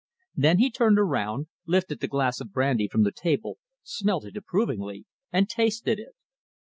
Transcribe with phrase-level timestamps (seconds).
[0.35, 5.05] Then he turned around, lifted the glass of brandy from the table, smelt it approvingly,
[5.31, 6.15] and tasted it.